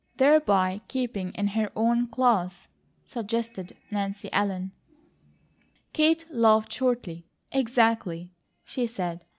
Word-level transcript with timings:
"Thereby 0.17 0.81
keeping 0.87 1.31
in 1.33 1.49
her 1.49 1.71
own 1.75 2.07
class," 2.07 2.67
suggested 3.05 3.77
Nancy 3.91 4.33
Ellen. 4.33 4.71
Kate 5.93 6.25
laughed 6.31 6.73
shortly. 6.73 7.27
"Exactly!" 7.51 8.31
she 8.65 8.87
said. 8.87 9.23